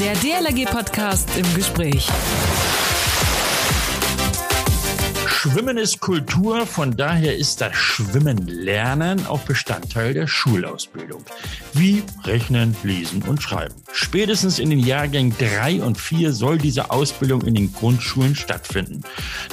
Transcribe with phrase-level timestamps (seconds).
[0.00, 2.08] Der DLRG-Podcast im Gespräch.
[5.26, 11.22] Schwimmen ist Kultur, von daher ist das Schwimmen lernen auch Bestandteil der Schulausbildung.
[11.74, 13.74] Wie Rechnen, Lesen und Schreiben.
[13.92, 19.02] Spätestens in den Jahrgängen drei und vier soll diese Ausbildung in den Grundschulen stattfinden.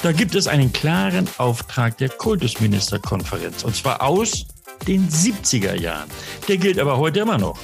[0.01, 4.45] Da gibt es einen klaren Auftrag der Kultusministerkonferenz und zwar aus
[4.87, 6.09] den 70er Jahren.
[6.47, 7.59] Der gilt aber heute immer noch.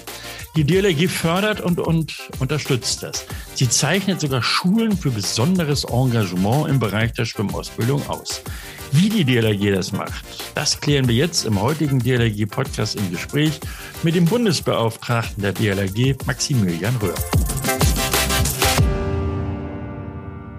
[0.55, 3.25] Die DLRG fördert und, und unterstützt das.
[3.55, 8.43] Sie zeichnet sogar Schulen für besonderes Engagement im Bereich der Schwimmausbildung aus.
[8.91, 13.59] Wie die DLRG das macht, das klären wir jetzt im heutigen DLRG-Podcast im Gespräch
[14.03, 17.15] mit dem Bundesbeauftragten der DLRG, Maximilian Röhr.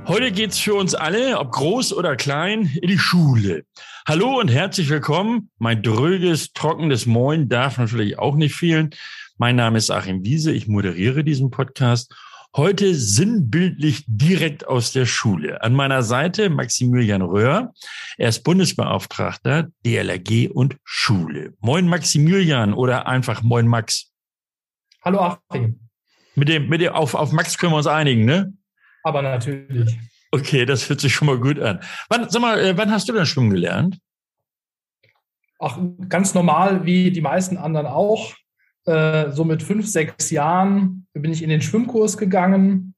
[0.07, 3.65] Heute geht's für uns alle, ob groß oder klein, in die Schule.
[4.07, 5.51] Hallo und herzlich willkommen.
[5.57, 8.91] Mein dröges, trockenes Moin darf natürlich auch nicht fehlen.
[9.39, 12.15] Mein Name ist Achim Wiese, ich moderiere diesen Podcast.
[12.55, 15.63] Heute sinnbildlich direkt aus der Schule.
[15.63, 17.73] An meiner Seite Maximilian Röhr.
[18.19, 21.55] Er ist Bundesbeauftragter DLRG und Schule.
[21.61, 24.13] Moin Maximilian oder einfach Moin Max.
[25.03, 25.19] Hallo
[25.51, 25.81] Achim.
[26.35, 28.53] Mit dem, mit dem, auf, auf Max können wir uns einigen, ne?
[29.05, 29.97] Aber natürlich.
[30.33, 31.79] Okay, das hört sich schon mal gut an.
[32.09, 33.99] Wann, sag mal, äh, wann hast du denn schwimmen gelernt?
[35.61, 38.35] Ach, ganz normal, wie die meisten anderen auch.
[38.87, 42.95] Äh, so mit fünf, sechs Jahren bin ich in den Schwimmkurs gegangen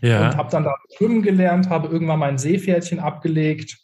[0.00, 0.26] ja.
[0.26, 3.78] und habe dann da schwimmen gelernt, habe irgendwann mein Seepferdchen abgelegt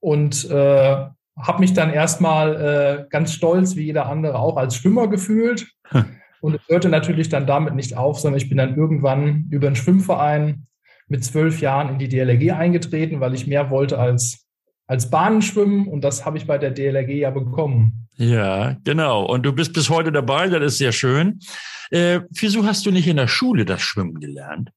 [0.00, 1.06] und äh,
[1.36, 5.66] habe mich dann erstmal äh, ganz stolz, wie jeder andere auch, als Schwimmer gefühlt.
[5.88, 6.04] Hm.
[6.40, 9.76] Und es hörte natürlich dann damit nicht auf, sondern ich bin dann irgendwann über einen
[9.76, 10.66] Schwimmverein
[11.12, 14.46] mit zwölf Jahren in die DLRG eingetreten, weil ich mehr wollte als,
[14.86, 18.08] als Bahnenschwimmen und das habe ich bei der DLRG ja bekommen.
[18.16, 19.26] Ja, genau.
[19.26, 21.38] Und du bist bis heute dabei, das ist sehr schön.
[21.90, 24.70] Äh, wieso hast du nicht in der Schule das Schwimmen gelernt?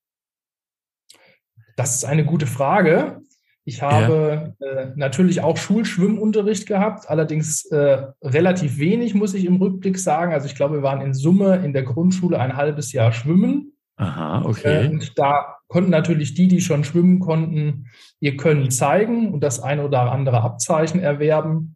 [1.78, 3.22] Das ist eine gute Frage.
[3.64, 4.68] Ich habe ja.
[4.68, 10.34] äh, natürlich auch Schulschwimmunterricht gehabt, allerdings äh, relativ wenig, muss ich im Rückblick sagen.
[10.34, 13.75] Also ich glaube, wir waren in Summe in der Grundschule ein halbes Jahr schwimmen.
[13.98, 14.86] Aha, okay.
[14.86, 17.88] Äh, und da konnten natürlich die, die schon schwimmen konnten,
[18.20, 21.76] ihr Können zeigen und das eine oder andere Abzeichen erwerben.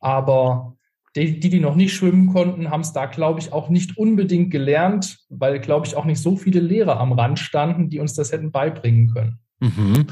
[0.00, 0.76] Aber
[1.16, 5.18] die, die, noch nicht schwimmen konnten, haben es da, glaube ich, auch nicht unbedingt gelernt,
[5.28, 8.52] weil, glaube ich, auch nicht so viele Lehrer am Rand standen, die uns das hätten
[8.52, 9.40] beibringen können.
[9.60, 10.06] Mhm.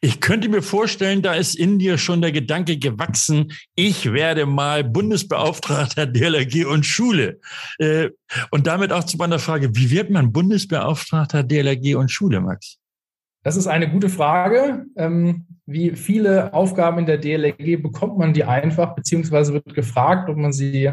[0.00, 4.84] Ich könnte mir vorstellen, da ist in dir schon der Gedanke gewachsen, ich werde mal
[4.84, 7.40] Bundesbeauftragter DLRG und Schule.
[7.78, 8.10] Äh,
[8.50, 12.78] und damit auch zu meiner Frage, wie wird man Bundesbeauftragter DLRG und Schule, Max?
[13.42, 14.84] Das ist eine gute Frage.
[14.96, 20.36] Ähm, wie viele Aufgaben in der DLRG bekommt man die einfach, beziehungsweise wird gefragt, ob
[20.36, 20.92] man sie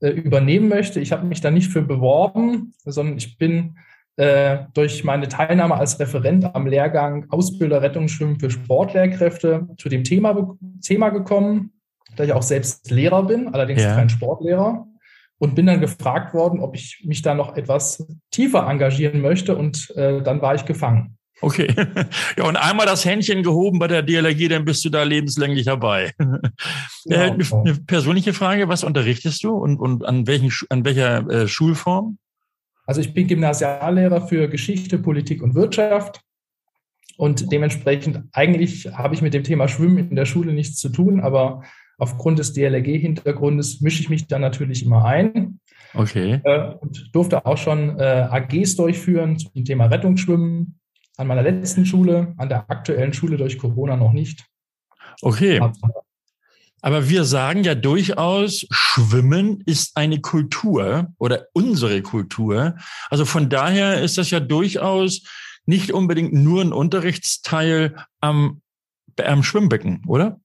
[0.00, 1.00] äh, übernehmen möchte.
[1.00, 3.78] Ich habe mich da nicht für beworben, sondern ich bin
[4.18, 10.56] äh, durch meine Teilnahme als Referent am Lehrgang Ausbilder Rettungsschwimmen für Sportlehrkräfte zu dem Thema,
[10.82, 11.72] Thema gekommen,
[12.16, 13.94] da ich auch selbst Lehrer bin, allerdings ja.
[13.94, 14.86] kein Sportlehrer.
[15.40, 19.54] Und bin dann gefragt worden, ob ich mich da noch etwas tiefer engagieren möchte.
[19.54, 21.16] Und äh, dann war ich gefangen.
[21.40, 21.72] Okay.
[22.36, 26.12] Ja, und einmal das Händchen gehoben bei der DLRG, dann bist du da lebenslänglich dabei.
[27.08, 31.48] Äh, eine, eine, persönliche Frage, was unterrichtest du und, und an, welchen, an welcher äh,
[31.48, 32.18] Schulform?
[32.88, 36.22] Also ich bin Gymnasiallehrer für Geschichte, Politik und Wirtschaft.
[37.18, 41.20] Und dementsprechend, eigentlich habe ich mit dem Thema Schwimmen in der Schule nichts zu tun,
[41.20, 41.64] aber
[41.98, 45.60] aufgrund des DLRG-Hintergrundes mische ich mich da natürlich immer ein.
[45.92, 46.40] Okay.
[46.44, 50.80] Äh, und durfte auch schon äh, AGs durchführen zum Thema Rettungsschwimmen,
[51.18, 54.46] an meiner letzten Schule, an der aktuellen Schule durch Corona noch nicht.
[55.20, 55.60] Okay.
[55.60, 55.74] Aber
[56.82, 62.76] wir sagen ja durchaus, Schwimmen ist eine Kultur oder unsere Kultur.
[63.10, 65.22] Also von daher ist das ja durchaus
[65.66, 68.62] nicht unbedingt nur ein Unterrichtsteil am,
[69.22, 70.40] am Schwimmbecken, oder?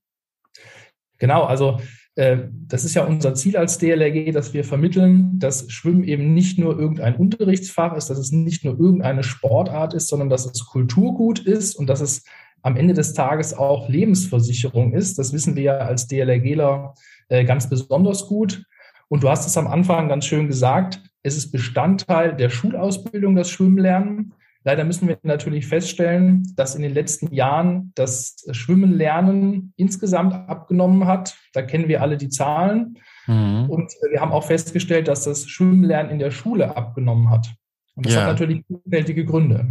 [1.18, 1.80] Genau, also
[2.16, 6.60] äh, das ist ja unser Ziel als DLRG, dass wir vermitteln, dass Schwimmen eben nicht
[6.60, 11.40] nur irgendein Unterrichtsfach ist, dass es nicht nur irgendeine Sportart ist, sondern dass es Kulturgut
[11.40, 12.24] ist und dass es
[12.64, 15.20] am Ende des Tages auch Lebensversicherung ist.
[15.20, 16.96] Das wissen wir ja als DLRGler
[17.30, 18.66] äh, ganz besonders gut.
[19.10, 23.50] Und du hast es am Anfang ganz schön gesagt, es ist Bestandteil der Schulausbildung, das
[23.50, 24.34] Schwimmlernen.
[24.66, 31.36] Leider müssen wir natürlich feststellen, dass in den letzten Jahren das Schwimmenlernen insgesamt abgenommen hat.
[31.52, 32.98] Da kennen wir alle die Zahlen.
[33.28, 33.70] Mhm.
[33.70, 37.54] Und wir haben auch festgestellt, dass das Schwimmenlernen in der Schule abgenommen hat.
[37.96, 38.22] Und das ja.
[38.22, 39.68] hat natürlich vielfältige Gründe.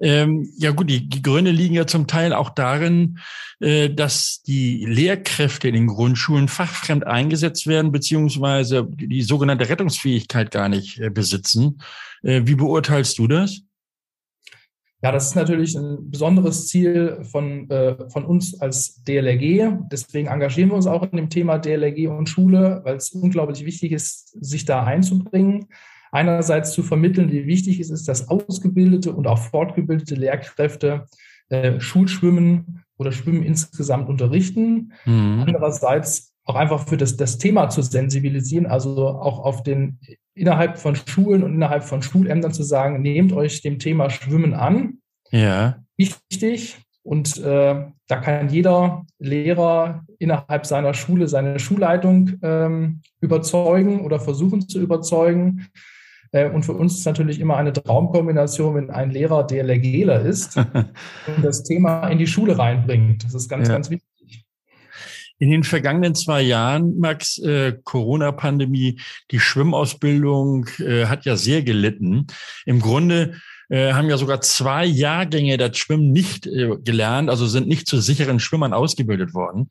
[0.00, 3.18] Ähm, ja gut, die, Gründe liegen ja zum Teil auch darin,
[3.60, 10.50] äh, dass die Lehrkräfte in den Grundschulen fachfremd eingesetzt werden, beziehungsweise die, die sogenannte Rettungsfähigkeit
[10.50, 11.80] gar nicht äh, besitzen.
[12.22, 13.62] Äh, wie beurteilst du das?
[15.04, 19.86] Ja, das ist natürlich ein besonderes Ziel von, äh, von uns als DLRG.
[19.92, 23.92] Deswegen engagieren wir uns auch in dem Thema DLRG und Schule, weil es unglaublich wichtig
[23.92, 25.66] ist, sich da einzubringen.
[26.14, 31.06] Einerseits zu vermitteln, wie wichtig es ist, dass ausgebildete und auch fortgebildete Lehrkräfte
[31.48, 34.92] äh, Schulschwimmen oder Schwimmen insgesamt unterrichten.
[35.06, 35.42] Mhm.
[35.44, 39.98] Andererseits auch einfach für das, das Thema zu sensibilisieren, also auch auf den
[40.36, 44.98] innerhalb von Schulen und innerhalb von Schulämtern zu sagen, nehmt euch dem Thema Schwimmen an.
[45.32, 45.82] Ja.
[45.96, 46.76] Wichtig.
[47.02, 54.68] Und äh, da kann jeder Lehrer innerhalb seiner Schule seine Schulleitung ähm, überzeugen oder versuchen
[54.68, 55.66] zu überzeugen.
[56.34, 60.56] Äh, und für uns ist natürlich immer eine Traumkombination, wenn ein Lehrer DLRGler ist
[61.26, 63.24] und das Thema in die Schule reinbringt.
[63.24, 63.74] Das ist ganz, ja.
[63.74, 64.44] ganz wichtig.
[65.38, 69.00] In den vergangenen zwei Jahren, Max, äh, Corona-Pandemie,
[69.30, 72.26] die Schwimmausbildung äh, hat ja sehr gelitten.
[72.66, 73.34] Im Grunde
[73.68, 78.00] äh, haben ja sogar zwei Jahrgänge das Schwimmen nicht äh, gelernt, also sind nicht zu
[78.00, 79.70] sicheren Schwimmern ausgebildet worden.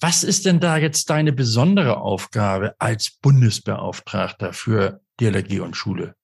[0.00, 6.14] Was ist denn da jetzt deine besondere Aufgabe als Bundesbeauftragter für DLRG und Schule?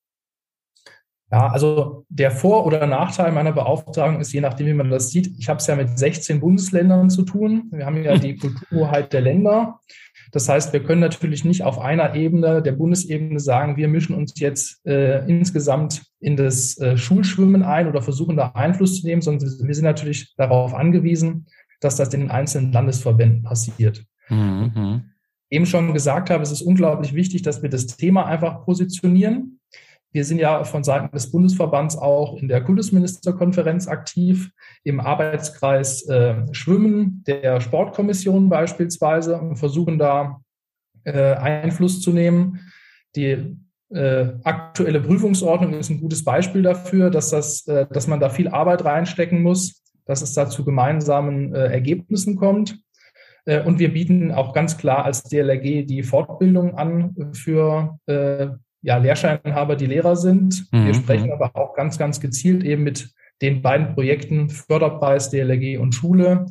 [1.30, 5.36] Ja, also der Vor- oder Nachteil meiner Beauftragung ist, je nachdem, wie man das sieht,
[5.38, 7.68] ich habe es ja mit 16 Bundesländern zu tun.
[7.72, 9.80] Wir haben ja die Kulturhoheit der Länder.
[10.32, 14.38] Das heißt, wir können natürlich nicht auf einer Ebene, der Bundesebene, sagen, wir mischen uns
[14.38, 19.48] jetzt äh, insgesamt in das äh, Schulschwimmen ein oder versuchen da Einfluss zu nehmen, sondern
[19.48, 21.46] wir sind natürlich darauf angewiesen,
[21.80, 24.04] dass das in den einzelnen Landesverbänden passiert.
[24.28, 25.04] Mhm.
[25.50, 29.55] Eben schon gesagt habe, es ist unglaublich wichtig, dass wir das Thema einfach positionieren.
[30.16, 34.50] Wir sind ja von Seiten des Bundesverbands auch in der Kultusministerkonferenz aktiv,
[34.82, 40.40] im Arbeitskreis äh, Schwimmen der Sportkommission beispielsweise und versuchen da
[41.04, 42.60] äh, Einfluss zu nehmen.
[43.14, 43.58] Die
[43.90, 48.48] äh, aktuelle Prüfungsordnung ist ein gutes Beispiel dafür, dass, das, äh, dass man da viel
[48.48, 52.78] Arbeit reinstecken muss, dass es da zu gemeinsamen äh, Ergebnissen kommt.
[53.44, 57.98] Äh, und wir bieten auch ganz klar als DLRG die Fortbildung an für
[58.86, 60.64] ja, Lehrscheininhaber, die Lehrer sind.
[60.70, 60.86] Mhm.
[60.86, 63.10] Wir sprechen aber auch ganz, ganz gezielt eben mit
[63.42, 66.46] den beiden Projekten Förderpreis DLRG und Schule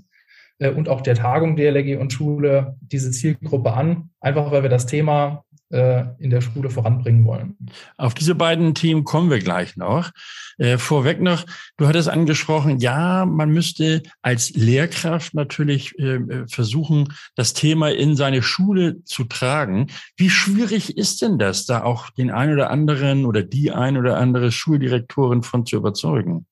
[0.59, 4.85] äh, und auch der Tagung DLRG und Schule diese Zielgruppe an, einfach weil wir das
[4.85, 7.57] Thema äh, in der Schule voranbringen wollen.
[7.97, 10.11] Auf diese beiden Themen kommen wir gleich noch.
[10.57, 11.45] Äh, vorweg noch,
[11.77, 18.41] du hattest angesprochen, ja, man müsste als Lehrkraft natürlich äh, versuchen, das Thema in seine
[18.41, 19.87] Schule zu tragen.
[20.15, 24.17] Wie schwierig ist denn das, da auch den ein oder anderen oder die ein oder
[24.17, 26.45] andere Schuldirektorin von zu überzeugen?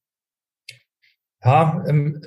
[1.43, 2.21] Ja, ähm,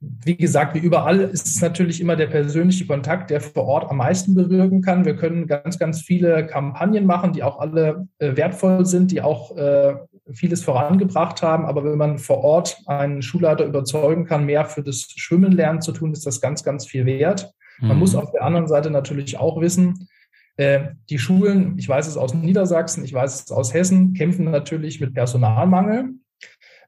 [0.00, 3.98] wie gesagt, wie überall ist es natürlich immer der persönliche Kontakt, der vor Ort am
[3.98, 5.04] meisten bewirken kann.
[5.04, 9.56] Wir können ganz, ganz viele Kampagnen machen, die auch alle äh, wertvoll sind, die auch
[9.56, 9.94] äh,
[10.32, 11.66] vieles vorangebracht haben.
[11.66, 15.92] Aber wenn man vor Ort einen Schulleiter überzeugen kann, mehr für das Schwimmen lernen zu
[15.92, 17.52] tun, ist das ganz, ganz viel wert.
[17.80, 17.88] Mhm.
[17.88, 20.08] Man muss auf der anderen Seite natürlich auch wissen,
[20.56, 20.80] äh,
[21.10, 25.14] die Schulen, ich weiß es aus Niedersachsen, ich weiß es aus Hessen, kämpfen natürlich mit
[25.14, 26.14] Personalmangel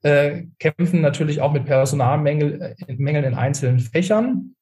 [0.05, 4.55] äh, kämpfen natürlich auch mit Personalmängeln äh, in einzelnen Fächern.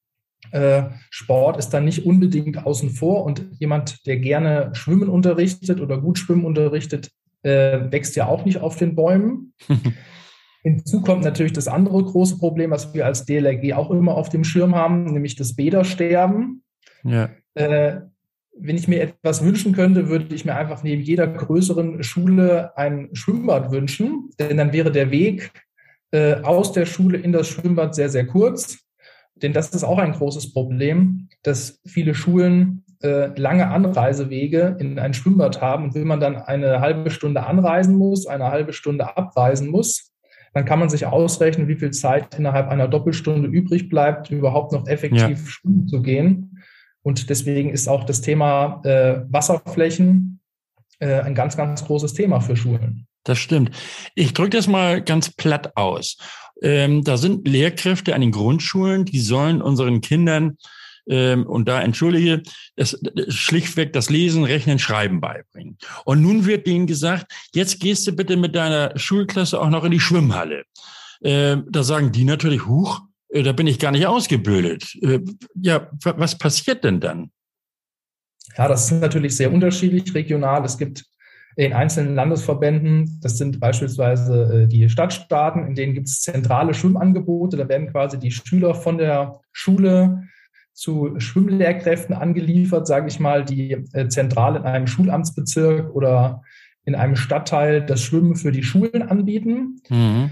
[0.51, 5.99] Äh, Sport ist dann nicht unbedingt außen vor und jemand, der gerne Schwimmen unterrichtet oder
[5.99, 7.11] gut Schwimmen unterrichtet,
[7.43, 9.53] äh, wächst ja auch nicht auf den Bäumen.
[10.63, 14.45] Hinzu kommt natürlich das andere große Problem, was wir als DLRG auch immer auf dem
[14.45, 16.63] Schirm haben, nämlich das Bädersterben.
[17.03, 17.31] Ja.
[17.55, 17.99] Äh,
[18.57, 23.09] wenn ich mir etwas wünschen könnte, würde ich mir einfach neben jeder größeren Schule ein
[23.13, 25.51] Schwimmbad wünschen, denn dann wäre der Weg
[26.11, 28.79] äh, aus der Schule in das Schwimmbad sehr, sehr kurz.
[29.35, 35.13] Denn das ist auch ein großes Problem, dass viele Schulen äh, lange Anreisewege in ein
[35.13, 35.85] Schwimmbad haben.
[35.85, 40.13] Und wenn man dann eine halbe Stunde anreisen muss, eine halbe Stunde abreisen muss,
[40.53, 44.87] dann kann man sich ausrechnen, wie viel Zeit innerhalb einer Doppelstunde übrig bleibt, überhaupt noch
[44.87, 45.49] effektiv ja.
[45.49, 46.52] schwimmen zu gehen.
[47.03, 50.39] Und deswegen ist auch das Thema äh, Wasserflächen
[50.99, 53.07] äh, ein ganz, ganz großes Thema für Schulen.
[53.23, 53.71] Das stimmt.
[54.15, 56.17] Ich drücke das mal ganz platt aus.
[56.61, 60.57] Ähm, da sind Lehrkräfte an den Grundschulen, die sollen unseren Kindern
[61.07, 62.43] ähm, und da entschuldige,
[62.75, 65.77] es, schlichtweg das Lesen, Rechnen, Schreiben beibringen.
[66.05, 69.91] Und nun wird denen gesagt, jetzt gehst du bitte mit deiner Schulklasse auch noch in
[69.91, 70.63] die Schwimmhalle.
[71.21, 73.01] Ähm, da sagen die natürlich, huch,
[73.41, 74.97] da bin ich gar nicht ausgebildet.
[75.01, 75.19] Äh,
[75.55, 77.31] ja, was passiert denn dann?
[78.57, 80.63] Ja, das ist natürlich sehr unterschiedlich regional.
[80.63, 81.05] Es gibt
[81.55, 87.57] in einzelnen Landesverbänden, das sind beispielsweise äh, die Stadtstaaten, in denen gibt es zentrale Schwimmangebote.
[87.57, 90.23] Da werden quasi die Schüler von der Schule
[90.73, 96.41] zu Schwimmlehrkräften angeliefert, sage ich mal, die zentral in einem Schulamtsbezirk oder
[96.85, 99.81] in einem Stadtteil das Schwimmen für die Schulen anbieten.
[99.89, 100.31] Mhm.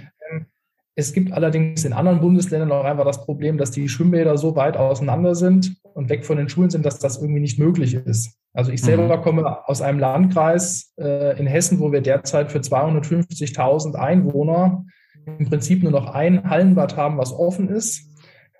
[1.01, 4.77] Es gibt allerdings in anderen Bundesländern auch einfach das Problem, dass die Schwimmbäder so weit
[4.77, 8.37] auseinander sind und weg von den Schulen sind, dass das irgendwie nicht möglich ist.
[8.53, 9.21] Also ich selber mhm.
[9.21, 14.85] komme aus einem Landkreis äh, in Hessen, wo wir derzeit für 250.000 Einwohner
[15.25, 18.07] im Prinzip nur noch ein Hallenbad haben, was offen ist.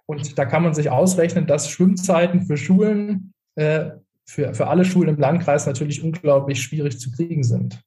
[0.08, 3.92] Und da kann man sich ausrechnen, dass Schwimmzeiten für Schulen, äh,
[4.26, 7.84] für, für alle Schulen im Landkreis natürlich unglaublich schwierig zu kriegen sind.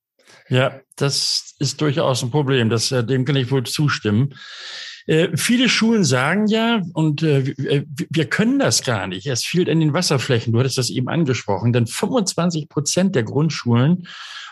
[0.48, 2.70] Ja, das ist durchaus ein Problem.
[2.70, 4.34] Das, äh, dem kann ich wohl zustimmen.
[5.06, 9.26] Äh, viele Schulen sagen ja, und äh, wir können das gar nicht.
[9.26, 10.52] Es fehlt in den Wasserflächen.
[10.52, 14.06] Du hattest das eben angesprochen, denn 25 Prozent der Grundschulen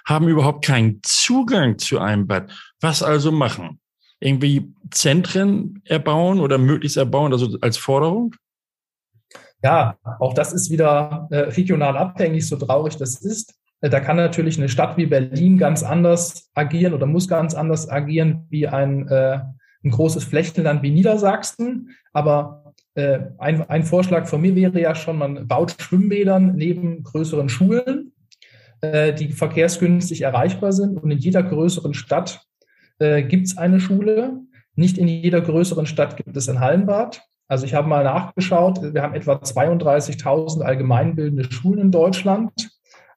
[0.04, 2.52] haben überhaupt keinen Zugang zu einem Bad.
[2.80, 3.80] Was also machen?
[4.20, 8.34] Irgendwie Zentren erbauen oder möglichst erbauen, also als Forderung?
[9.62, 13.54] Ja, auch das ist wieder äh, regional abhängig, so traurig das ist.
[13.82, 17.90] Äh, da kann natürlich eine Stadt wie Berlin ganz anders agieren oder muss ganz anders
[17.90, 19.40] agieren wie ein, äh,
[19.84, 21.90] ein großes Flächenland wie Niedersachsen.
[22.14, 27.48] Aber äh, ein, ein Vorschlag von mir wäre ja schon, man baut Schwimmbädern neben größeren
[27.48, 28.12] Schulen,
[28.80, 31.02] äh, die verkehrsgünstig erreichbar sind.
[31.02, 32.46] Und in jeder größeren Stadt
[32.98, 34.40] äh, gibt es eine Schule.
[34.74, 37.22] Nicht in jeder größeren Stadt gibt es ein Hallenbad.
[37.48, 42.50] Also ich habe mal nachgeschaut, wir haben etwa 32.000 allgemeinbildende Schulen in Deutschland,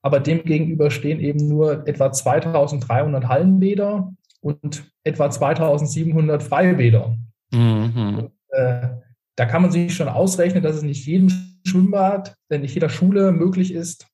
[0.06, 7.18] aber demgegenüber stehen eben nur etwa 2.300 Hallenbäder und etwa 2.700 Freibäder.
[7.52, 8.20] Mhm.
[8.20, 8.88] Und, äh,
[9.36, 11.32] da kann man sich schon ausrechnen, dass es nicht jedem
[11.66, 14.06] Schwimmbad, denn nicht jeder Schule möglich ist,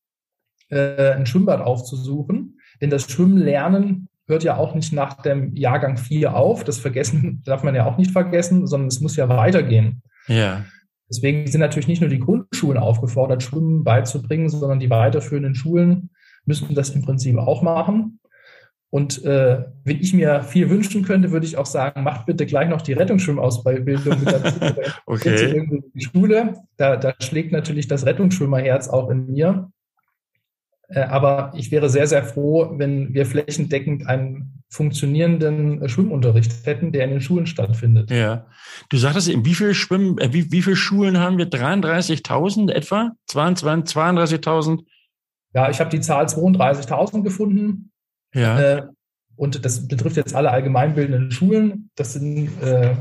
[0.69, 2.57] äh, ein Schwimmbad aufzusuchen.
[2.79, 6.63] Denn das Schwimmen hört ja auch nicht nach dem Jahrgang 4 auf.
[6.63, 10.03] Das vergessen darf man ja auch nicht vergessen, sondern es muss ja weitergehen.
[10.27, 10.63] Ja.
[11.11, 16.09] Deswegen sind natürlich nicht nur die Grundschulen aufgefordert, Schwimmen beizubringen, sondern die weiterführenden Schulen
[16.45, 18.21] müssen das im Prinzip auch machen.
[18.91, 22.69] Und äh, wenn ich mir viel wünschen könnte, würde ich auch sagen, macht bitte gleich
[22.69, 24.59] noch die Rettungsschwimmausbildung mit dazu.
[25.05, 25.67] okay.
[25.93, 29.69] Die Schule, da, da schlägt natürlich das Rettungsschwimmerherz auch in mir.
[30.87, 36.91] Äh, aber ich wäre sehr, sehr froh, wenn wir flächendeckend einen funktionierenden äh, Schwimmunterricht hätten,
[36.93, 38.09] der in den Schulen stattfindet.
[38.09, 38.45] Ja.
[38.89, 41.49] Du sagtest eben, wie viele Schwimmen, äh, wie, wie viele Schulen haben wir?
[41.49, 43.11] 33.000 etwa?
[43.29, 44.79] 32.000?
[45.53, 47.91] Ja, ich habe die Zahl 32.000 gefunden.
[48.33, 48.59] Ja.
[48.59, 48.83] Äh,
[49.35, 51.89] und das betrifft jetzt alle allgemeinbildenden Schulen.
[51.95, 52.95] Das sind äh,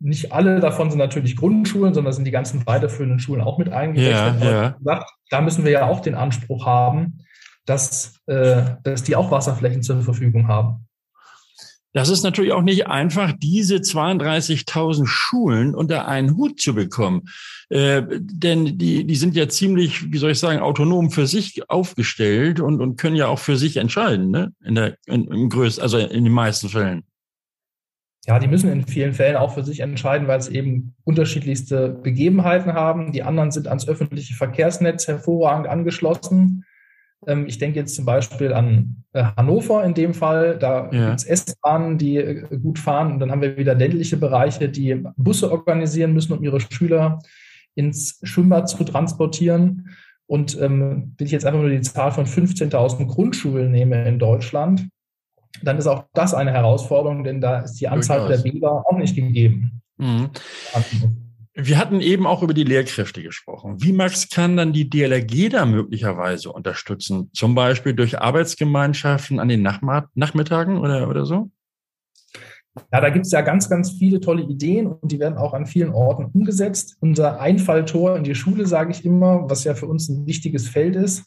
[0.00, 4.42] nicht alle davon sind natürlich Grundschulen, sondern sind die ganzen weiterführenden Schulen auch mit eingerechnet.
[4.42, 5.04] Ja, ja.
[5.30, 7.20] da müssen wir ja auch den Anspruch haben,
[7.66, 10.86] dass, äh, dass die auch Wasserflächen zur Verfügung haben.
[11.94, 17.28] Das ist natürlich auch nicht einfach, diese 32.000 Schulen unter einen Hut zu bekommen.
[17.68, 22.60] Äh, denn die, die sind ja ziemlich, wie soll ich sagen, autonom für sich aufgestellt
[22.60, 24.54] und, und können ja auch für sich entscheiden, ne?
[24.64, 27.04] In der, in, im größten, also in den meisten Fällen
[28.26, 32.72] ja, die müssen in vielen Fällen auch für sich entscheiden, weil es eben unterschiedlichste Begebenheiten
[32.72, 33.10] haben.
[33.10, 36.64] Die anderen sind ans öffentliche Verkehrsnetz hervorragend angeschlossen.
[37.26, 40.58] Ähm, ich denke jetzt zum Beispiel an äh, Hannover in dem Fall.
[40.58, 41.08] Da ja.
[41.08, 43.12] gibt es S-Bahnen, die äh, gut fahren.
[43.12, 47.18] Und dann haben wir wieder ländliche Bereiche, die Busse organisieren müssen, um ihre Schüler
[47.74, 49.88] ins Schwimmbad zu transportieren.
[50.26, 54.88] Und ähm, wenn ich jetzt einfach nur die Zahl von 15.000 Grundschulen nehme in Deutschland,
[55.62, 58.42] dann ist auch das eine Herausforderung, denn da ist die Anzahl Durchaus.
[58.42, 59.82] der Bilder auch nicht gegeben.
[59.98, 60.30] Mhm.
[61.54, 63.82] Wir hatten eben auch über die Lehrkräfte gesprochen.
[63.82, 67.30] Wie, Max, kann dann die DLRG da möglicherweise unterstützen?
[67.34, 71.50] Zum Beispiel durch Arbeitsgemeinschaften an den Nachmittagen oder, oder so?
[72.90, 75.66] Ja, da gibt es ja ganz, ganz viele tolle Ideen und die werden auch an
[75.66, 76.96] vielen Orten umgesetzt.
[77.00, 80.96] Unser Einfalltor in die Schule, sage ich immer, was ja für uns ein wichtiges Feld
[80.96, 81.24] ist,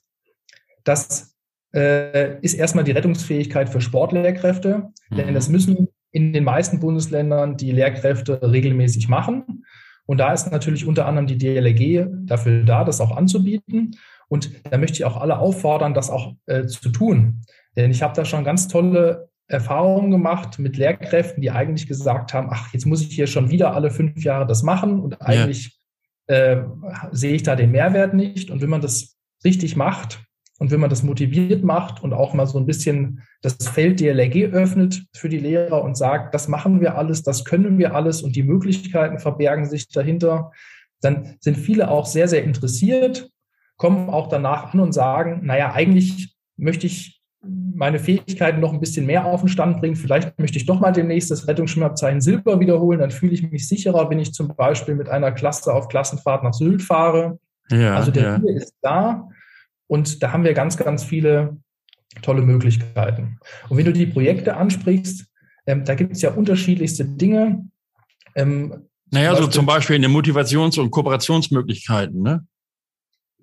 [0.84, 1.36] dass
[1.76, 4.92] äh, ist erstmal die Rettungsfähigkeit für Sportlehrkräfte.
[5.10, 5.16] Mhm.
[5.16, 9.66] Denn das müssen in den meisten Bundesländern die Lehrkräfte regelmäßig machen.
[10.06, 13.98] Und da ist natürlich unter anderem die DLRG dafür da, das auch anzubieten.
[14.28, 17.42] Und da möchte ich auch alle auffordern, das auch äh, zu tun.
[17.76, 22.50] Denn ich habe da schon ganz tolle Erfahrungen gemacht mit Lehrkräften, die eigentlich gesagt haben,
[22.52, 25.78] ach, jetzt muss ich hier schon wieder alle fünf Jahre das machen und eigentlich
[26.28, 26.36] ja.
[26.36, 26.64] äh,
[27.12, 28.50] sehe ich da den Mehrwert nicht.
[28.50, 30.25] Und wenn man das richtig macht,
[30.58, 34.54] und wenn man das motiviert macht und auch mal so ein bisschen das Feld DLRG
[34.54, 38.36] öffnet für die Lehrer und sagt, das machen wir alles, das können wir alles und
[38.36, 40.52] die Möglichkeiten verbergen sich dahinter,
[41.02, 43.30] dann sind viele auch sehr, sehr interessiert,
[43.78, 49.06] kommen auch danach an und sagen, naja, eigentlich möchte ich meine Fähigkeiten noch ein bisschen
[49.06, 49.96] mehr auf den Stand bringen.
[49.96, 53.00] Vielleicht möchte ich doch mal demnächst das Rettungsschwimmabzeichen Silber wiederholen.
[53.00, 56.54] Dann fühle ich mich sicherer, wenn ich zum Beispiel mit einer Klasse auf Klassenfahrt nach
[56.54, 57.38] Sylt fahre.
[57.70, 58.42] Ja, also der ja.
[58.42, 59.30] Wille ist da.
[59.88, 61.58] Und da haben wir ganz, ganz viele
[62.22, 63.40] tolle Möglichkeiten.
[63.70, 65.26] Und wenn du die Projekte ansprichst,
[65.68, 67.68] Ähm, da gibt es ja unterschiedlichste Dinge.
[68.36, 72.46] Ähm, naja, so zum Beispiel in den Motivations- und Kooperationsmöglichkeiten, ne?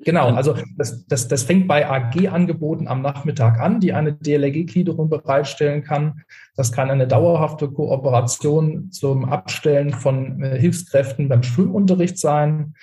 [0.05, 5.83] Genau, also das, das, das fängt bei AG-Angeboten am Nachmittag an, die eine DLRG-Gliederung bereitstellen
[5.85, 6.23] kann.
[6.57, 12.75] Das kann eine dauerhafte Kooperation zum Abstellen von äh, Hilfskräften beim Schwimmunterricht sein.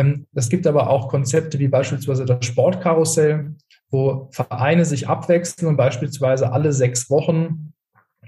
[0.00, 3.54] Ähm, es gibt aber auch Konzepte wie beispielsweise das Sportkarussell,
[3.90, 7.72] wo Vereine sich abwechseln und beispielsweise alle sechs Wochen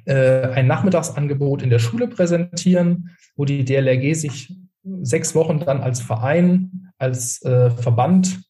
[0.05, 4.55] äh, ein Nachmittagsangebot in der Schule präsentieren, wo die DLRG sich
[5.03, 8.41] sechs Wochen dann als Verein, als äh, Verband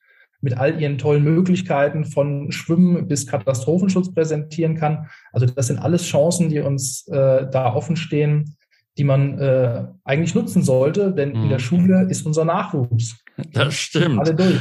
[0.40, 5.06] mit all ihren tollen Möglichkeiten von Schwimmen bis Katastrophenschutz präsentieren kann.
[5.30, 8.56] Also das sind alles Chancen, die uns äh, da offen stehen,
[8.98, 11.44] die man äh, eigentlich nutzen sollte, denn mhm.
[11.44, 11.62] in der mhm.
[11.62, 13.16] Schule ist unser Nachwuchs.
[13.52, 14.20] Das stimmt.
[14.20, 14.60] Alle durch.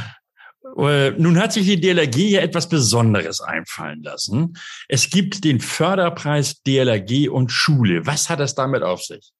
[0.78, 4.54] Äh, nun hat sich die DLRG ja etwas Besonderes einfallen lassen.
[4.88, 8.06] Es gibt den Förderpreis DLRG und Schule.
[8.06, 9.32] Was hat das damit auf sich?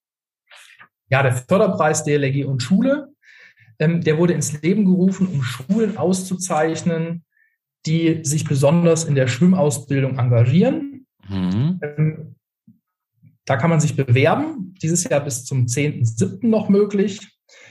[1.09, 3.09] Ja, der Förderpreis DLRG und Schule,
[3.79, 7.25] ähm, der wurde ins Leben gerufen, um Schulen auszuzeichnen,
[7.87, 11.07] die sich besonders in der Schwimmausbildung engagieren.
[11.29, 11.81] Mhm.
[11.83, 12.35] Ähm,
[13.45, 14.75] da kann man sich bewerben.
[14.83, 16.47] Dieses Jahr bis zum 10.7.
[16.47, 17.21] noch möglich.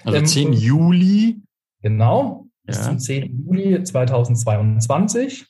[0.03, 1.41] Also 10 ähm, Juli.
[1.81, 2.83] Genau, bis ja.
[2.83, 3.45] zum 10.
[3.45, 5.47] Juli 2022.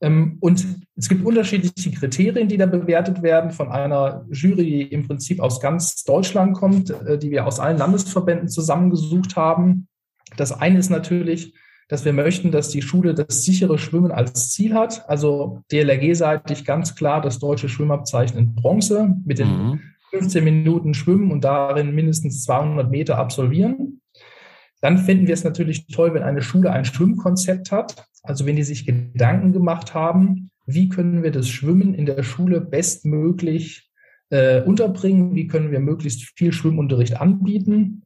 [0.00, 5.06] Ähm, und es gibt unterschiedliche Kriterien, die da bewertet werden von einer Jury, die im
[5.06, 9.88] Prinzip aus ganz Deutschland kommt, äh, die wir aus allen Landesverbänden zusammengesucht haben.
[10.36, 11.54] Das eine ist natürlich,
[11.88, 15.08] dass wir möchten, dass die Schule das sichere Schwimmen als Ziel hat.
[15.08, 19.80] Also DLRG-seitig ganz klar das deutsche Schwimmabzeichen in Bronze mit den mhm.
[20.10, 24.00] 15 Minuten Schwimmen und darin mindestens 200 Meter absolvieren.
[24.80, 28.06] Dann finden wir es natürlich toll, wenn eine Schule ein Schwimmkonzept hat.
[28.22, 32.60] Also wenn die sich Gedanken gemacht haben, wie können wir das Schwimmen in der Schule
[32.60, 33.90] bestmöglich
[34.30, 38.02] äh, unterbringen, wie können wir möglichst viel Schwimmunterricht anbieten.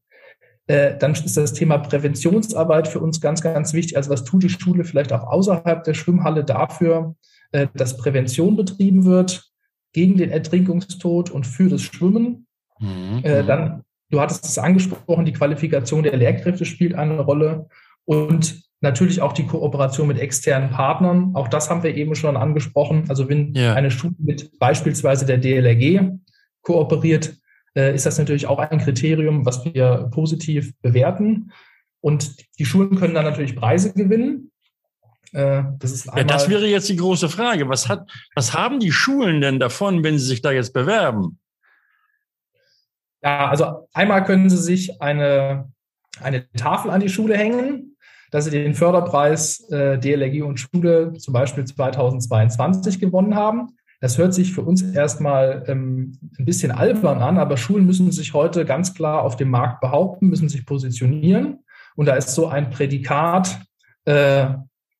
[0.66, 3.96] Äh, dann ist das Thema Präventionsarbeit für uns ganz, ganz wichtig.
[3.96, 7.16] Also was tut die Schule vielleicht auch außerhalb der Schwimmhalle dafür,
[7.52, 9.50] äh, dass Prävention betrieben wird
[9.92, 12.46] gegen den Ertrinkungstod und für das Schwimmen.
[12.78, 13.20] Mhm.
[13.22, 17.66] Äh, dann Du hattest es angesprochen, die Qualifikation der Lehrkräfte spielt eine Rolle
[18.04, 21.30] und natürlich auch die Kooperation mit externen Partnern.
[21.34, 23.06] Auch das haben wir eben schon angesprochen.
[23.08, 23.72] Also wenn ja.
[23.72, 26.10] eine Schule mit beispielsweise der DLRG
[26.60, 27.36] kooperiert,
[27.76, 31.52] äh, ist das natürlich auch ein Kriterium, was wir positiv bewerten.
[32.00, 34.50] Und die Schulen können dann natürlich Preise gewinnen.
[35.32, 37.68] Äh, das, ist ja, das wäre jetzt die große Frage.
[37.68, 41.38] Was, hat, was haben die Schulen denn davon, wenn sie sich da jetzt bewerben?
[43.22, 45.70] Ja, also einmal können Sie sich eine,
[46.20, 47.96] eine Tafel an die Schule hängen,
[48.32, 53.76] dass Sie den Förderpreis äh, DLRG und Schule zum Beispiel 2022 gewonnen haben.
[54.02, 58.34] Das hört sich für uns erstmal ähm, ein bisschen albern an, aber Schulen müssen sich
[58.34, 61.60] heute ganz klar auf dem Markt behaupten, müssen sich positionieren.
[61.94, 63.60] Und da ist so ein Prädikat
[64.04, 64.46] äh,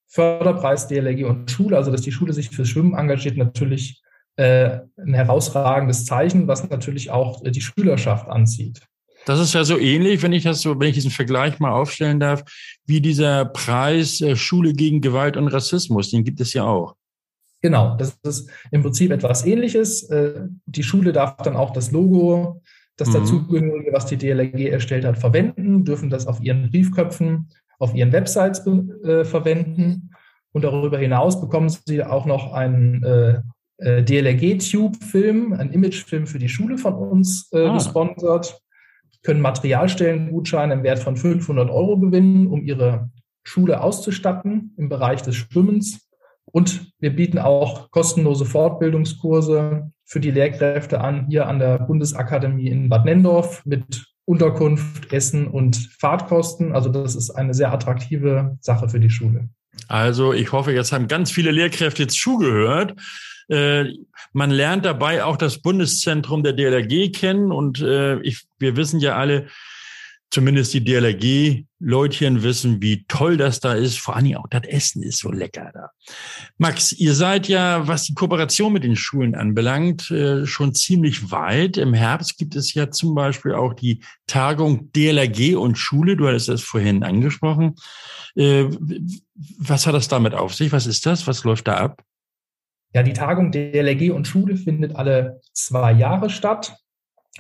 [0.07, 4.01] Förderpreis DLRG und Schule, also dass die Schule sich fürs Schwimmen engagiert, natürlich
[4.37, 8.83] äh, ein herausragendes Zeichen, was natürlich auch äh, die Schülerschaft anzieht.
[9.27, 12.21] Das ist ja so ähnlich, wenn ich das so, wenn ich diesen Vergleich mal aufstellen
[12.21, 12.45] darf,
[12.87, 16.95] wie dieser Preis äh, Schule gegen Gewalt und Rassismus, den gibt es ja auch.
[17.63, 20.09] Genau, das ist im Prinzip etwas ähnliches.
[20.67, 22.61] Die Schule darf dann auch das Logo,
[22.97, 23.13] das mhm.
[23.15, 27.49] dazugehörige, was die DLRG erstellt hat, verwenden, dürfen das auf ihren Briefköpfen,
[27.79, 30.11] auf ihren Websites äh, verwenden.
[30.53, 33.41] Und darüber hinaus bekommen sie auch noch einen äh,
[33.79, 37.75] äh, DLRG-Tube-Film, ein Imagefilm für die Schule von uns äh, ah.
[37.75, 38.61] gesponsert,
[39.23, 43.11] können Materialstellengutscheine im Wert von 500 Euro gewinnen, um ihre
[43.45, 46.09] Schule auszustatten im Bereich des Schwimmens.
[46.45, 52.89] Und wir bieten auch kostenlose Fortbildungskurse für die Lehrkräfte an, hier an der Bundesakademie in
[52.89, 56.73] Bad Nendorf mit Unterkunft, Essen und Fahrtkosten.
[56.73, 59.49] Also das ist eine sehr attraktive Sache für die Schule.
[59.89, 62.95] Also ich hoffe, jetzt haben ganz viele Lehrkräfte jetzt zugehört
[63.49, 63.85] äh,
[64.33, 69.17] man lernt dabei auch das Bundeszentrum der DLRG kennen und äh, ich, wir wissen ja
[69.17, 69.49] alle,
[70.33, 73.99] zumindest die DLRG-Leutchen wissen, wie toll das da ist.
[73.99, 75.91] Vor allem auch das Essen ist so lecker da.
[76.57, 81.77] Max, ihr seid ja, was die Kooperation mit den Schulen anbelangt, äh, schon ziemlich weit.
[81.77, 86.17] Im Herbst gibt es ja zum Beispiel auch die Tagung DLRG und Schule.
[86.17, 87.75] Du hattest das vorhin angesprochen.
[88.35, 88.65] Äh,
[89.59, 90.73] was hat das damit auf sich?
[90.73, 91.27] Was ist das?
[91.27, 92.03] Was läuft da ab?
[92.95, 96.77] Ja, die Tagung DLRG und Schule findet alle zwei Jahre statt.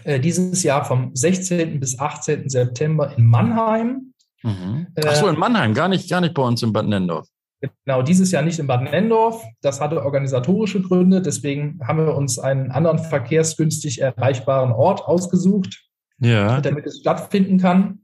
[0.04, 1.78] Äh, dieses Jahr vom 16.
[1.80, 2.48] bis 18.
[2.48, 4.12] September in Mannheim.
[4.42, 4.88] Mhm.
[5.06, 7.28] Ach so, in Mannheim, gar nicht, gar nicht bei uns in Bad Nendorf.
[7.84, 9.44] Genau, dieses Jahr nicht in Bad Nendorf.
[9.60, 11.22] Das hatte organisatorische Gründe.
[11.22, 15.88] Deswegen haben wir uns einen anderen verkehrsgünstig erreichbaren Ort ausgesucht,
[16.18, 16.60] ja.
[16.60, 18.00] damit es stattfinden kann.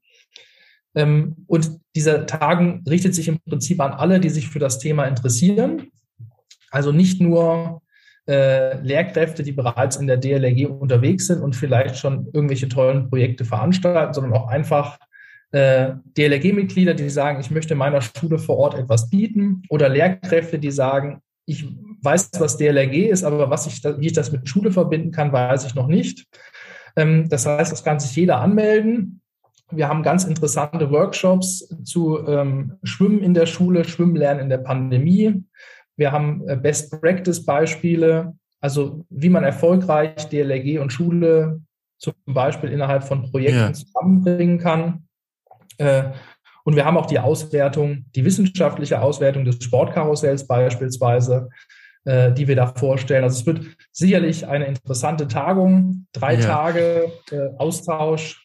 [0.94, 5.06] Ähm, und diese Tagung richtet sich im Prinzip an alle, die sich für das Thema
[5.06, 5.90] interessieren.
[6.70, 7.82] Also nicht nur
[8.28, 13.44] äh, Lehrkräfte, die bereits in der DLRG unterwegs sind und vielleicht schon irgendwelche tollen Projekte
[13.44, 14.98] veranstalten, sondern auch einfach
[15.52, 20.70] äh, DLRG-Mitglieder, die sagen, ich möchte meiner Schule vor Ort etwas bieten oder Lehrkräfte, die
[20.70, 21.66] sagen, ich
[22.02, 25.64] weiß, was DLRG ist, aber was ich, wie ich das mit Schule verbinden kann, weiß
[25.64, 26.26] ich noch nicht.
[26.96, 29.22] Ähm, das heißt, das kann sich jeder anmelden.
[29.70, 34.58] Wir haben ganz interessante Workshops zu ähm, Schwimmen in der Schule, Schwimmen lernen in der
[34.58, 35.44] Pandemie.
[35.98, 41.60] Wir haben äh, Best-Practice-Beispiele, also wie man erfolgreich DLRG und Schule
[41.98, 43.72] zum Beispiel innerhalb von Projekten ja.
[43.72, 45.08] zusammenbringen kann.
[45.76, 46.04] Äh,
[46.64, 51.48] und wir haben auch die Auswertung, die wissenschaftliche Auswertung des Sportkarussells beispielsweise,
[52.04, 53.24] äh, die wir da vorstellen.
[53.24, 56.40] Also es wird sicherlich eine interessante Tagung, drei ja.
[56.40, 57.12] Tage
[57.58, 58.44] Austausch.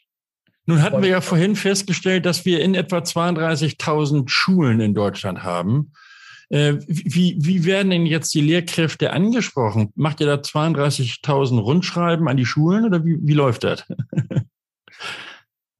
[0.65, 5.91] Nun hatten wir ja vorhin festgestellt, dass wir in etwa 32.000 Schulen in Deutschland haben.
[6.49, 9.91] Wie, wie werden denn jetzt die Lehrkräfte angesprochen?
[9.95, 13.85] Macht ihr da 32.000 Rundschreiben an die Schulen oder wie, wie läuft das?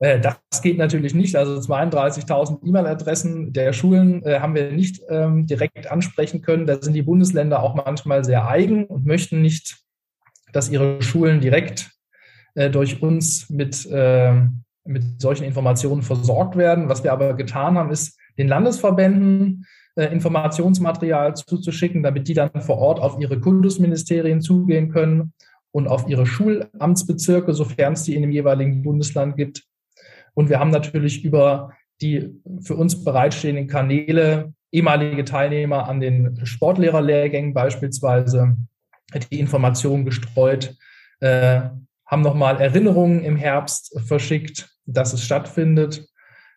[0.04, 1.36] Äh, das geht natürlich nicht.
[1.38, 6.66] Also 32.000 E-Mail-Adressen der Schulen äh, haben wir nicht ähm, direkt ansprechen können.
[6.66, 9.78] Da sind die Bundesländer auch manchmal sehr eigen und möchten nicht,
[10.52, 11.92] dass ihre Schulen direkt
[12.56, 14.42] äh, durch uns mit, äh,
[14.84, 16.90] mit solchen Informationen versorgt werden.
[16.90, 22.78] Was wir aber getan haben, ist, den Landesverbänden äh, Informationsmaterial zuzuschicken, damit die dann vor
[22.78, 25.34] Ort auf ihre Kultusministerien zugehen können
[25.72, 29.64] und auf ihre Schulamtsbezirke, sofern es die in dem jeweiligen Bundesland gibt,
[30.34, 37.54] und wir haben natürlich über die für uns bereitstehenden Kanäle ehemalige Teilnehmer an den Sportlehrerlehrgängen
[37.54, 38.58] beispielsweise
[39.32, 40.76] die Informationen gestreut,
[41.20, 41.62] äh,
[42.06, 46.08] haben nochmal Erinnerungen im Herbst verschickt, dass es stattfindet.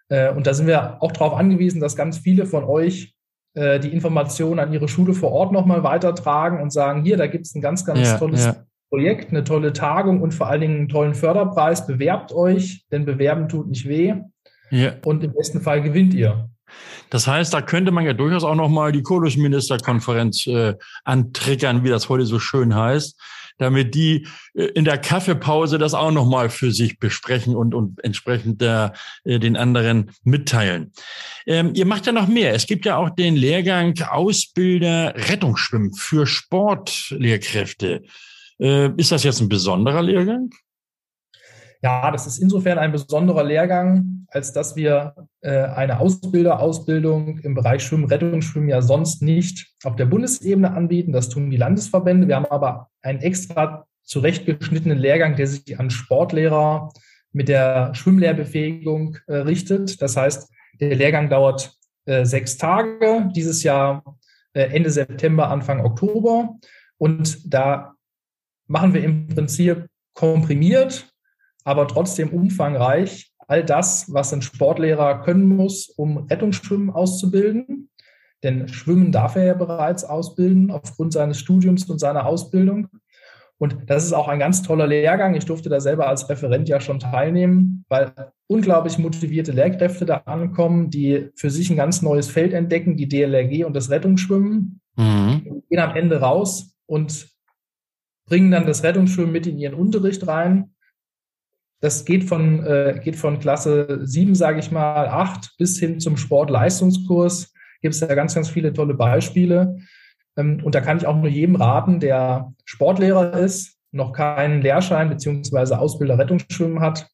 [0.09, 3.15] Äh, und da sind wir auch darauf angewiesen, dass ganz viele von euch
[3.57, 7.47] äh, die Informationen an ihre Schule vor Ort nochmal weitertragen und sagen, hier, da gibt
[7.47, 8.57] es ein ganz, ganz ja, tolles ja.
[8.91, 11.87] Projekt, eine tolle Tagung und vor allen Dingen einen tollen Förderpreis.
[11.87, 14.15] Bewerbt euch, denn bewerben tut nicht weh.
[14.71, 14.93] Ja.
[15.05, 16.51] Und im besten Fall gewinnt ihr.
[17.09, 22.09] Das heißt, da könnte man ja durchaus auch nochmal die Kultusministerkonferenz äh, antriggern, wie das
[22.11, 23.19] heute so schön heißt,
[23.59, 28.63] damit die äh, in der Kaffeepause das auch nochmal für sich besprechen und, und entsprechend
[28.63, 28.91] äh,
[29.25, 30.93] den anderen mitteilen.
[31.47, 32.55] Ähm, ihr macht ja noch mehr.
[32.55, 38.03] Es gibt ja auch den Lehrgang Ausbilder Rettungsschwimmen für Sportlehrkräfte.
[38.59, 40.51] Äh, ist das jetzt ein besonderer Lehrgang?
[41.83, 47.83] Ja, das ist insofern ein besonderer Lehrgang, als dass wir äh, eine Ausbilderausbildung im Bereich
[47.83, 51.13] Schwimmen, Rettungsschwimmen ja sonst nicht auf der Bundesebene anbieten.
[51.13, 52.29] Das tun die Landesverbände.
[52.29, 56.91] Wir haben aber einen extra zurechtgeschnittenen Lehrgang, der sich an Sportlehrer
[57.33, 60.01] mit der Schwimmlehrbefähigung äh, richtet.
[60.01, 64.03] Das heißt, der Lehrgang dauert äh, sechs Tage, dieses Jahr
[64.55, 66.57] äh, Ende September, Anfang Oktober.
[66.99, 67.95] Und da
[68.67, 71.13] machen wir im Prinzip komprimiert,
[71.67, 77.91] aber trotzdem umfangreich all das, was ein Sportlehrer können muss, um Rettungsschwimmen auszubilden.
[78.43, 82.89] Denn Schwimmen darf er ja bereits ausbilden aufgrund seines Studiums und seiner Ausbildung.
[83.59, 85.35] Und das ist auch ein ganz toller Lehrgang.
[85.35, 88.13] Ich durfte da selber als Referent ja schon teilnehmen, weil
[88.47, 93.65] unglaublich motivierte Lehrkräfte da ankommen, die für sich ein ganz neues Feld entdecken, die DLRG
[93.65, 94.81] und das Rettungsschwimmen.
[94.97, 95.63] Mhm.
[95.69, 97.29] Gehen am Ende raus und
[98.27, 100.76] bringen dann das Rettungsschwimmen mit in ihren Unterricht rein.
[101.81, 106.17] Das geht von, äh, geht von Klasse 7, sage ich mal, 8 bis hin zum
[106.17, 107.53] Sportleistungskurs.
[107.83, 109.77] Gibt es da ganz, ganz viele tolle Beispiele.
[110.37, 115.09] Ähm, und da kann ich auch nur jedem raten, der Sportlehrer ist, noch keinen Lehrschein
[115.09, 117.09] beziehungsweise Ausbilder Rettungsschwimmen hat,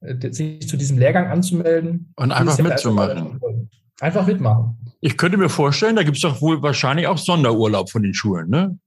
[0.00, 2.12] äh, sich zu diesem Lehrgang anzumelden.
[2.16, 3.40] Und einfach mitzumachen.
[4.00, 4.78] Einfach mitmachen.
[5.00, 8.48] Ich könnte mir vorstellen, da gibt es doch wohl wahrscheinlich auch Sonderurlaub von den Schulen,
[8.48, 8.78] ne?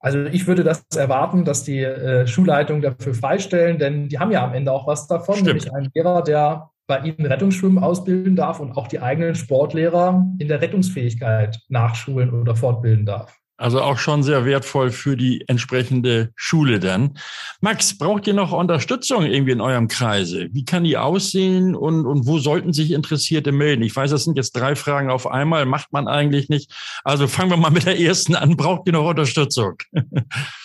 [0.00, 4.42] Also ich würde das erwarten, dass die äh, Schulleitungen dafür freistellen, denn die haben ja
[4.42, 5.48] am Ende auch was davon, Stimmt.
[5.48, 10.48] nämlich einen Lehrer, der bei ihnen Rettungsschwimmen ausbilden darf und auch die eigenen Sportlehrer in
[10.48, 13.39] der Rettungsfähigkeit nachschulen oder fortbilden darf.
[13.60, 17.18] Also auch schon sehr wertvoll für die entsprechende Schule dann.
[17.60, 20.48] Max, braucht ihr noch Unterstützung irgendwie in eurem Kreise?
[20.52, 23.82] Wie kann die aussehen und, und wo sollten sich Interessierte melden?
[23.82, 26.72] Ich weiß, das sind jetzt drei Fragen auf einmal, macht man eigentlich nicht.
[27.04, 28.56] Also fangen wir mal mit der ersten an.
[28.56, 29.74] Braucht ihr noch Unterstützung?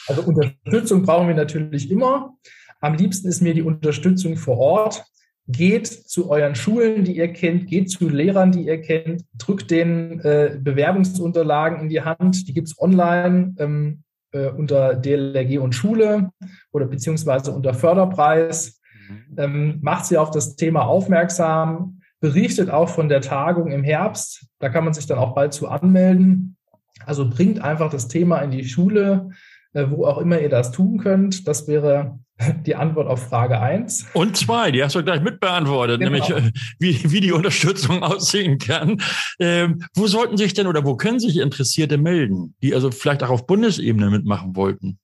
[0.07, 2.33] Also Unterstützung brauchen wir natürlich immer.
[2.79, 5.03] Am liebsten ist mir die Unterstützung vor Ort.
[5.47, 10.19] Geht zu euren Schulen, die ihr kennt, geht zu Lehrern, die ihr kennt, drückt den
[10.21, 12.47] äh, Bewerbungsunterlagen in die Hand.
[12.47, 16.31] Die gibt es online ähm, äh, unter DLRG und Schule
[16.71, 18.81] oder beziehungsweise unter Förderpreis.
[19.07, 19.35] Mhm.
[19.37, 24.47] Ähm, macht sie auf das Thema aufmerksam, berichtet auch von der Tagung im Herbst.
[24.59, 26.57] Da kann man sich dann auch bald zu anmelden.
[27.05, 29.29] Also bringt einfach das Thema in die Schule,
[29.73, 31.47] äh, wo auch immer ihr das tun könnt.
[31.47, 32.17] Das wäre
[32.65, 34.07] die Antwort auf Frage 1.
[34.13, 36.11] Und zwei, die hast du gleich mitbeantwortet, genau.
[36.11, 39.01] nämlich äh, wie, wie die Unterstützung aussehen kann.
[39.39, 43.29] Ähm, wo sollten sich denn oder wo können sich Interessierte melden, die also vielleicht auch
[43.29, 44.99] auf Bundesebene mitmachen wollten?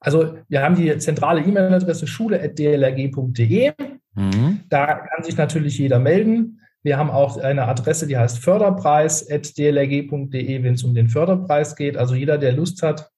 [0.00, 3.72] Also wir haben die zentrale E-Mail-Adresse schule.dlrg.de.
[4.14, 4.60] Mhm.
[4.68, 6.60] Da kann sich natürlich jeder melden.
[6.82, 11.96] Wir haben auch eine Adresse, die heißt förderpreis.dlrg.de, wenn es um den Förderpreis geht.
[11.96, 13.10] Also jeder, der Lust hat,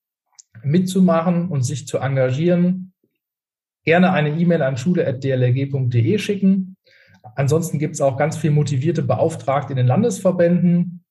[0.63, 2.90] mitzumachen und sich zu engagieren,
[3.85, 6.77] gerne eine E-Mail an schule.dlrg.de schicken.
[7.37, 11.05] Ansonsten gibt es auch ganz viel motivierte Beauftragte in den Landesverbänden,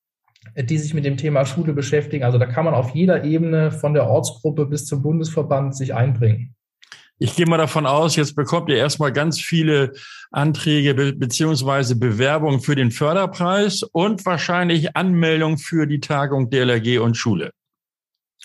[0.56, 2.24] die sich mit dem Thema Schule beschäftigen.
[2.24, 6.54] Also da kann man auf jeder Ebene von der Ortsgruppe bis zum Bundesverband sich einbringen.
[7.22, 9.92] Ich gehe mal davon aus, jetzt bekommt ihr erstmal ganz viele
[10.30, 17.18] Anträge be beziehungsweise Bewerbungen für den Förderpreis und wahrscheinlich Anmeldung für die Tagung DLRG und
[17.18, 17.50] Schule.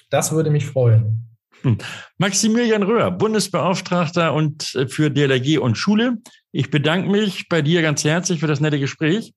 [0.09, 1.34] Das würde mich freuen.
[1.65, 1.79] Hm.
[2.19, 6.19] Maximilian Röhr, Bundesbeauftragter und äh, für DLRG und Schule.
[6.51, 9.33] Ich bedanke mich bei dir ganz herzlich für das nette Gespräch.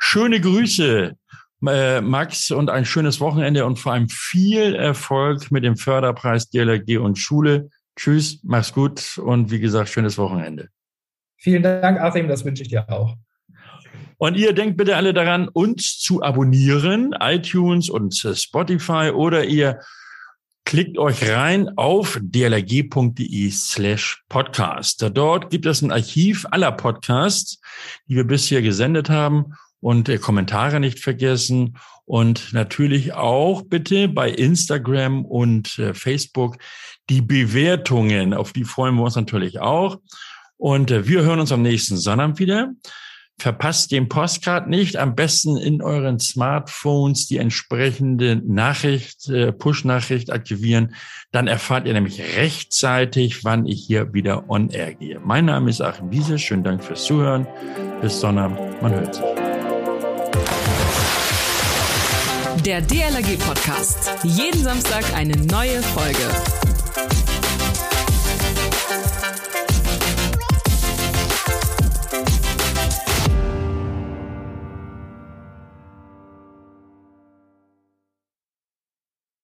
[0.00, 1.12] Schöne Grüße,
[1.68, 6.98] äh, Max, und ein schönes Wochenende und vor allem viel Erfolg mit dem Förderpreis DLRG
[6.98, 7.70] und Schule.
[7.94, 10.68] Tschüss, mach's gut und wie gesagt, schönes Wochenende.
[11.36, 13.14] Vielen Dank, Achim, das wünsche ich dir auch.
[14.18, 19.78] Und ihr denkt bitte alle daran, uns zu abonnieren, iTunes und Spotify oder ihr
[20.64, 25.04] klickt euch rein auf dlrg.de slash podcast.
[25.14, 27.60] Dort gibt es ein Archiv aller Podcasts,
[28.08, 34.30] die wir bisher gesendet haben und äh, Kommentare nicht vergessen und natürlich auch bitte bei
[34.30, 36.56] Instagram und äh, Facebook
[37.10, 39.98] die Bewertungen, auf die freuen wir uns natürlich auch.
[40.56, 42.72] Und äh, wir hören uns am nächsten Sonnabend wieder.
[43.38, 44.96] Verpasst den Postcard nicht.
[44.96, 50.94] Am besten in euren Smartphones die entsprechende Nachricht, äh, Push-Nachricht aktivieren.
[51.32, 55.18] Dann erfahrt ihr nämlich rechtzeitig, wann ich hier wieder on air gehe.
[55.20, 56.38] Mein Name ist Achim Wiese.
[56.38, 57.46] Schönen Dank fürs Zuhören.
[58.00, 58.80] Bis Sonnabend.
[58.80, 59.24] Man hört sich.
[62.64, 64.12] Der DLRG Podcast.
[64.22, 66.28] Jeden Samstag eine neue Folge.